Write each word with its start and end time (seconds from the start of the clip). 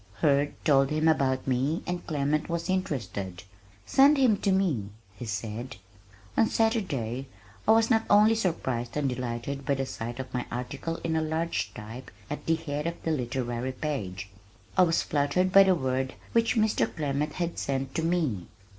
Hurd 0.15 0.55
told 0.65 0.89
him 0.89 1.07
about 1.07 1.45
me 1.45 1.83
and 1.85 2.07
Clement 2.07 2.49
was 2.49 2.71
interested. 2.71 3.43
"Send 3.85 4.17
him 4.17 4.35
to 4.37 4.51
me," 4.51 4.89
he 5.15 5.25
said. 5.25 5.75
On 6.35 6.47
Saturday 6.49 7.27
I 7.67 7.71
was 7.73 7.91
not 7.91 8.05
only 8.09 8.33
surprised 8.33 8.97
and 8.97 9.07
delighted 9.07 9.63
by 9.63 9.75
the 9.75 9.85
sight 9.85 10.19
of 10.19 10.33
my 10.33 10.47
article 10.51 10.95
in 11.03 11.29
large 11.29 11.71
type 11.75 12.09
at 12.31 12.47
the 12.47 12.55
head 12.55 12.87
of 12.87 12.99
the 13.03 13.11
literary 13.11 13.73
page, 13.73 14.27
I 14.75 14.81
was 14.81 15.03
fluttered 15.03 15.51
by 15.51 15.61
the 15.61 15.75
word 15.75 16.15
which 16.31 16.55
Mr. 16.55 16.91
Clement 16.95 17.33
had 17.33 17.59
sent 17.59 17.93
to 17.93 18.01
me. 18.01 18.47